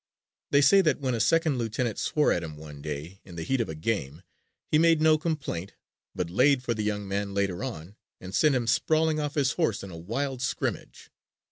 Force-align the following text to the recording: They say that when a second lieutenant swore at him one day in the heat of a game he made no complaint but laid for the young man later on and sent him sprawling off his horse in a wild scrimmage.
They 0.49 0.61
say 0.61 0.81
that 0.81 0.99
when 0.99 1.13
a 1.13 1.19
second 1.19 1.59
lieutenant 1.59 1.99
swore 1.99 2.31
at 2.31 2.41
him 2.43 2.57
one 2.57 2.81
day 2.81 3.21
in 3.23 3.35
the 3.35 3.43
heat 3.43 3.61
of 3.61 3.69
a 3.69 3.75
game 3.75 4.23
he 4.71 4.79
made 4.79 4.99
no 4.99 5.15
complaint 5.19 5.75
but 6.15 6.31
laid 6.31 6.63
for 6.63 6.73
the 6.73 6.81
young 6.81 7.07
man 7.07 7.35
later 7.35 7.63
on 7.63 7.95
and 8.19 8.33
sent 8.33 8.55
him 8.55 8.65
sprawling 8.65 9.19
off 9.19 9.35
his 9.35 9.51
horse 9.51 9.83
in 9.83 9.91
a 9.91 9.97
wild 9.97 10.41
scrimmage. 10.41 11.11